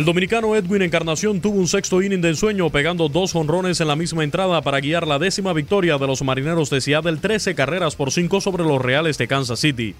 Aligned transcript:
El 0.00 0.06
dominicano 0.06 0.56
Edwin 0.56 0.80
Encarnación 0.80 1.42
tuvo 1.42 1.58
un 1.58 1.68
sexto 1.68 2.00
inning 2.00 2.22
de 2.22 2.30
ensueño 2.30 2.70
pegando 2.70 3.10
dos 3.10 3.34
jonrones 3.34 3.82
en 3.82 3.88
la 3.88 3.96
misma 3.96 4.24
entrada 4.24 4.62
para 4.62 4.80
guiar 4.80 5.06
la 5.06 5.18
décima 5.18 5.52
victoria 5.52 5.98
de 5.98 6.06
los 6.06 6.22
marineros 6.22 6.70
de 6.70 6.80
Seattle 6.80 7.18
13 7.18 7.54
carreras 7.54 7.96
por 7.96 8.10
5 8.10 8.40
sobre 8.40 8.64
los 8.64 8.80
Reales 8.80 9.18
de 9.18 9.28
Kansas 9.28 9.60
City. 9.60 9.94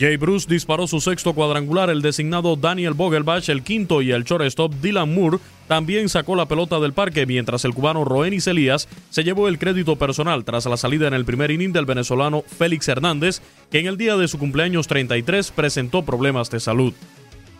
Jay 0.00 0.16
Bruce 0.16 0.46
disparó 0.48 0.86
su 0.86 0.98
sexto 0.98 1.34
cuadrangular, 1.34 1.90
el 1.90 2.00
designado 2.00 2.56
Daniel 2.56 2.94
Vogelbach 2.94 3.50
el 3.50 3.62
quinto 3.62 4.00
y 4.00 4.12
el 4.12 4.24
shortstop 4.24 4.72
Dylan 4.80 5.14
Moore 5.14 5.40
también 5.68 6.08
sacó 6.08 6.36
la 6.36 6.46
pelota 6.46 6.80
del 6.80 6.94
parque 6.94 7.26
mientras 7.26 7.66
el 7.66 7.74
cubano 7.74 8.02
Roenis 8.06 8.46
Elías 8.46 8.88
se 9.10 9.24
llevó 9.24 9.48
el 9.48 9.58
crédito 9.58 9.96
personal 9.96 10.46
tras 10.46 10.64
la 10.64 10.78
salida 10.78 11.06
en 11.06 11.12
el 11.12 11.26
primer 11.26 11.50
inning 11.50 11.74
del 11.74 11.84
venezolano 11.84 12.40
Félix 12.40 12.88
Hernández, 12.88 13.42
que 13.70 13.80
en 13.80 13.88
el 13.88 13.98
día 13.98 14.16
de 14.16 14.26
su 14.26 14.38
cumpleaños 14.38 14.86
33 14.86 15.50
presentó 15.50 16.02
problemas 16.02 16.48
de 16.50 16.60
salud. 16.60 16.94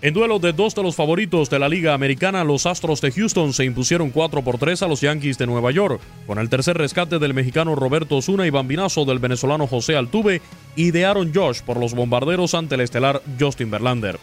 En 0.04 0.12
duelo 0.12 0.38
de 0.38 0.52
dos 0.52 0.74
de 0.74 0.82
los 0.82 0.96
favoritos 0.96 1.48
de 1.48 1.58
la 1.58 1.66
Liga 1.66 1.94
Americana, 1.94 2.44
los 2.44 2.66
Astros 2.66 3.00
de 3.00 3.10
Houston 3.10 3.54
se 3.54 3.64
impusieron 3.64 4.10
4 4.10 4.42
por 4.42 4.58
3 4.58 4.82
a 4.82 4.86
los 4.86 5.00
Yankees 5.00 5.38
de 5.38 5.46
Nueva 5.46 5.70
York, 5.70 5.98
con 6.26 6.38
el 6.38 6.50
tercer 6.50 6.76
rescate 6.76 7.18
del 7.18 7.32
mexicano 7.32 7.74
Roberto 7.74 8.18
Osuna 8.18 8.46
y 8.46 8.50
bambinazo 8.50 9.06
del 9.06 9.18
venezolano 9.18 9.66
José 9.66 9.96
Altuve 9.96 10.42
y 10.76 10.90
de 10.90 11.06
Aaron 11.06 11.32
Josh 11.34 11.62
por 11.62 11.78
los 11.78 11.94
bombarderos 11.94 12.52
ante 12.52 12.74
el 12.74 12.82
estelar 12.82 13.22
Justin 13.40 13.70
Verlander. 13.70 14.18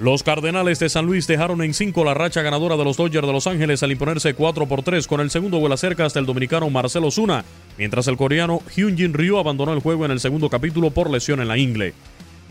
Los 0.00 0.24
Cardenales 0.24 0.80
de 0.80 0.88
San 0.88 1.06
Luis 1.06 1.28
dejaron 1.28 1.62
en 1.62 1.72
5 1.72 2.04
la 2.04 2.14
racha 2.14 2.42
ganadora 2.42 2.76
de 2.76 2.82
los 2.82 2.96
Dodgers 2.96 3.24
de 3.24 3.32
Los 3.32 3.46
Ángeles 3.46 3.80
al 3.84 3.92
imponerse 3.92 4.34
4 4.34 4.66
por 4.66 4.82
3 4.82 5.06
con 5.06 5.20
el 5.20 5.30
segundo 5.30 5.60
vuelo 5.60 5.76
cerca 5.76 6.04
hasta 6.04 6.18
el 6.18 6.26
dominicano 6.26 6.68
Marcelo 6.68 7.12
Zuna, 7.12 7.44
mientras 7.78 8.08
el 8.08 8.16
coreano 8.16 8.60
Hyunjin 8.74 9.14
Ryu 9.14 9.38
abandonó 9.38 9.72
el 9.72 9.78
juego 9.78 10.04
en 10.04 10.10
el 10.10 10.18
segundo 10.18 10.50
capítulo 10.50 10.90
por 10.90 11.08
lesión 11.08 11.40
en 11.40 11.46
la 11.46 11.58
ingle. 11.58 11.94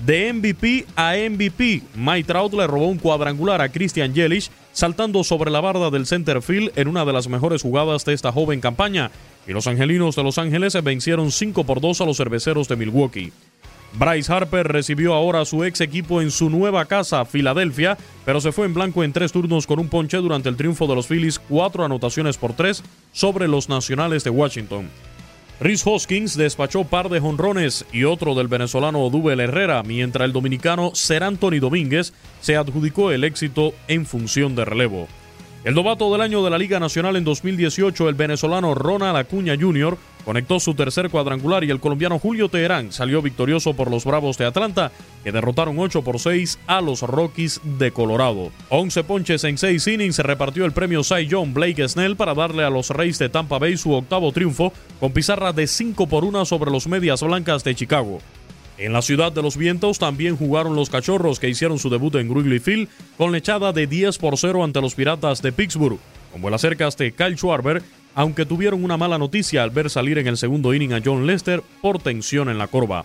De 0.06 0.34
MVP 0.34 0.88
a 0.96 1.14
MVP, 1.14 1.84
Mike 1.94 2.24
Trout 2.26 2.54
le 2.54 2.66
robó 2.66 2.88
un 2.88 2.98
cuadrangular 2.98 3.62
a 3.62 3.70
Christian 3.70 4.16
Yelich, 4.16 4.50
saltando 4.74 5.24
sobre 5.24 5.52
la 5.52 5.62
barda 5.62 5.92
del 5.92 6.08
center 6.08 6.42
field 6.42 6.72
en 6.76 6.88
una 6.88 7.06
de 7.06 7.14
las 7.14 7.28
mejores 7.28 7.62
jugadas 7.62 8.04
de 8.06 8.14
esta 8.14 8.32
joven 8.32 8.62
campaña, 8.62 9.12
y 9.46 9.52
los 9.52 9.68
angelinos 9.68 10.16
de 10.16 10.24
Los 10.24 10.40
Ángeles 10.40 10.76
vencieron 10.84 11.32
5 11.32 11.66
por 11.66 11.82
2 11.82 12.02
a 12.02 12.06
los 12.06 12.18
cerveceros 12.18 12.68
de 12.68 12.78
Milwaukee. 12.78 13.32
Bryce 13.94 14.32
Harper 14.32 14.68
recibió 14.70 15.14
ahora 15.14 15.42
a 15.42 15.46
su 15.46 15.64
ex 15.64 15.82
equipo 15.82 16.22
en 16.22 16.32
su 16.32 16.50
nueva 16.50 16.86
casa, 16.86 17.24
Filadelfia, 17.26 17.96
pero 18.26 18.42
se 18.42 18.52
fue 18.52 18.66
en 18.66 18.74
blanco 18.74 19.04
en 19.04 19.14
tres 19.14 19.32
turnos 19.32 19.68
con 19.68 19.80
un 19.80 19.90
ponche 19.90 20.18
durante 20.18 20.50
el 20.50 20.56
triunfo 20.56 20.88
de 20.88 20.96
los 20.96 21.08
Phillies, 21.08 21.38
cuatro 21.38 21.86
anotaciones 21.86 22.38
por 22.38 22.54
tres 22.54 22.84
sobre 23.12 23.48
los 23.48 23.70
Nacionales 23.70 24.24
de 24.24 24.30
Washington. 24.32 24.90
Rhys 25.62 25.86
Hoskins 25.86 26.36
despachó 26.36 26.86
par 26.86 27.08
de 27.08 27.20
jonrones 27.20 27.86
y 27.94 28.04
otro 28.04 28.34
del 28.34 28.48
venezolano 28.48 29.02
Odubel 29.02 29.40
Herrera, 29.42 29.84
mientras 29.84 30.26
el 30.26 30.34
dominicano 30.34 30.96
Ser 30.96 31.24
Anthony 31.24 31.60
Domínguez 31.60 32.14
se 32.40 32.58
adjudicó 32.58 33.12
el 33.12 33.24
éxito 33.24 33.76
en 33.88 34.08
función 34.08 34.56
de 34.56 34.66
relevo. 34.66 35.08
El 35.64 35.76
novato 35.76 36.12
del 36.12 36.22
año 36.22 36.44
de 36.44 36.50
la 36.50 36.58
Liga 36.58 36.80
Nacional 36.80 37.16
en 37.16 37.24
2018, 37.24 38.10
el 38.10 38.16
venezolano 38.16 38.74
Ronald 38.74 39.16
Acuña 39.16 39.56
Jr., 39.56 40.00
conectó 40.26 40.60
su 40.60 40.74
tercer 40.74 41.10
cuadrangular 41.10 41.64
y 41.64 41.72
el 41.72 41.80
colombiano 41.80 42.20
Julio 42.20 42.50
Teherán 42.50 42.92
salió 42.92 43.22
victorioso 43.22 43.74
por 43.74 43.90
los 43.90 44.06
Bravos 44.06 44.38
de 44.38 44.46
Atlanta, 44.46 44.92
que 45.24 45.32
derrotaron 45.32 45.78
8 45.80 46.02
por 46.04 46.20
6 46.20 46.60
a 46.68 46.82
los 46.82 47.02
Rockies 47.02 47.62
de 47.64 47.92
Colorado. 47.92 48.52
11 48.70 49.04
ponches 49.04 49.44
en 49.44 49.58
6 49.58 49.88
innings 49.88 50.16
se 50.16 50.24
repartió 50.24 50.66
el 50.66 50.72
premio 50.72 51.04
Cy 51.04 51.28
Young 51.28 51.54
Blake 51.54 51.88
Snell 51.88 52.16
para 52.16 52.34
darle 52.34 52.64
a 52.64 52.70
los 52.70 52.90
Reyes 52.90 53.20
de 53.20 53.30
Tampa 53.30 53.60
Bay 53.60 53.78
su 53.78 53.94
octavo 53.94 54.32
triunfo, 54.32 54.74
con 55.00 55.12
pizarra 55.12 55.54
de 55.54 55.68
5 55.68 56.08
por 56.08 56.24
1 56.24 56.46
sobre 56.46 56.72
los 56.72 56.88
Medias 56.88 57.22
Blancas 57.22 57.64
de 57.64 57.76
Chicago. 57.76 58.20
En 58.78 58.94
la 58.94 59.04
ciudad 59.04 59.32
de 59.32 59.44
los 59.44 59.58
vientos 59.58 60.00
también 60.00 60.38
jugaron 60.38 60.76
los 60.76 60.90
cachorros 60.90 61.40
que 61.40 61.50
hicieron 61.50 61.78
su 61.78 61.92
debut 61.92 62.16
en 62.16 62.32
Wrigley 62.32 62.60
Field 62.60 62.90
con 63.16 63.32
lechada 63.32 63.74
de 63.74 63.86
10 63.86 64.18
por 64.18 64.38
0 64.38 64.64
ante 64.64 64.82
los 64.82 64.96
piratas 64.96 65.44
de 65.44 65.52
Pittsburgh. 65.52 66.00
Con 66.32 66.42
vuelas 66.42 66.62
cercas 66.62 66.98
de 66.98 67.12
Kyle 67.12 67.38
Schwarber, 67.38 67.84
aunque 68.16 68.46
tuvieron 68.46 68.84
una 68.84 68.98
mala 68.98 69.18
noticia 69.18 69.64
al 69.64 69.70
ver 69.70 69.90
salir 69.90 70.18
en 70.18 70.28
el 70.28 70.38
segundo 70.38 70.74
inning 70.74 70.94
a 70.94 71.02
John 71.04 71.26
Lester 71.26 71.64
por 71.82 72.00
tensión 72.00 72.50
en 72.50 72.58
la 72.58 72.68
corva. 72.68 73.04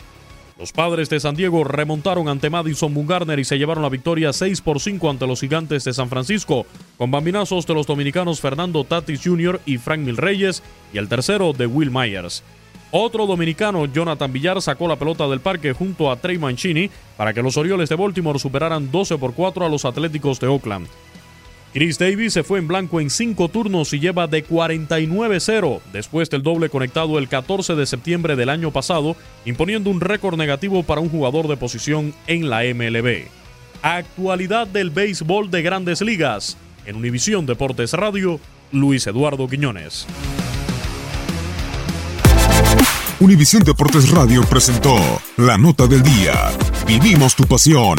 Los 0.59 0.73
padres 0.73 1.11
de 1.11 1.21
San 1.21 1.37
Diego 1.37 1.65
remontaron 1.65 2.29
ante 2.29 2.49
Madison 2.49 2.95
Bumgarner 2.95 3.39
y 3.39 3.45
se 3.45 3.59
llevaron 3.59 3.83
la 3.83 3.91
victoria 3.91 4.33
6 4.33 4.63
por 4.63 4.81
5 4.81 5.11
ante 5.11 5.27
los 5.27 5.41
gigantes 5.41 5.85
de 5.85 5.93
San 5.93 6.09
Francisco, 6.09 6.65
con 6.97 7.11
bambinazos 7.11 7.67
de 7.67 7.75
los 7.75 7.87
dominicanos 7.87 8.41
Fernando 8.41 8.83
Tatis 8.85 9.21
Jr. 9.23 9.61
y 9.67 9.77
Frank 9.77 10.01
Mil 10.01 10.17
Reyes 10.17 10.63
y 10.95 10.99
el 10.99 11.09
tercero 11.09 11.53
de 11.53 11.67
Will 11.67 11.91
Myers. 11.91 12.43
Otro 12.91 13.27
dominicano, 13.27 13.85
Jonathan 13.85 14.33
Villar, 14.33 14.63
sacó 14.63 14.89
la 14.89 14.97
pelota 14.97 15.29
del 15.29 15.41
parque 15.41 15.75
junto 15.75 16.11
a 16.11 16.17
Trey 16.17 16.39
Mancini 16.39 16.89
para 17.19 17.35
que 17.35 17.43
los 17.43 17.59
Orioles 17.59 17.91
de 17.91 17.97
Baltimore 17.97 18.39
superaran 18.39 18.91
12 18.91 19.19
por 19.19 19.35
4 19.35 19.67
a 19.67 19.69
los 19.69 19.85
Atléticos 19.85 20.41
de 20.41 20.47
Oakland. 20.47 20.87
Chris 21.77 21.99
Davis 21.99 22.33
se 22.33 22.43
fue 22.43 22.59
en 22.59 22.69
blanco 22.69 23.03
en 23.03 23.11
cinco 23.11 23.51
turnos 23.51 23.93
y 23.93 24.01
lleva 24.01 24.27
de 24.27 24.43
49-0 24.43 25.83
después 25.93 26.31
del 26.31 26.43
doble 26.43 26.71
conectado 26.71 27.19
el 27.19 27.29
14 27.29 27.75
de 27.75 27.85
septiembre 27.85 28.35
del 28.35 28.49
año 28.49 28.71
pasado, 28.71 29.15
imponiendo 29.45 29.91
un 29.91 30.01
récord 30.01 30.39
negativo 30.39 30.85
para 30.85 31.03
un 31.03 31.11
jugador 31.11 31.49
de 31.49 31.59
posición 31.59 32.15
en 32.29 32.49
la 32.49 32.63
MLB. 32.63 33.27
Actualidad 33.83 34.67
del 34.67 34.89
béisbol 34.89 35.51
de 35.51 35.61
grandes 35.61 36.01
ligas. 36.01 36.57
En 36.87 36.97
Univisión 36.97 37.45
Deportes 37.45 37.93
Radio, 37.93 38.41
Luis 38.73 39.07
Eduardo 39.07 39.47
Quiñones. 39.47 40.07
Univisión 43.21 43.63
Deportes 43.65 44.11
Radio 44.13 44.41
presentó 44.49 44.97
La 45.37 45.59
Nota 45.59 45.87
del 45.87 46.03
Día. 46.03 46.53
Vivimos 46.87 47.37
tu 47.37 47.45
pasión. 47.45 47.99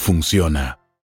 funciona. 0.00 0.79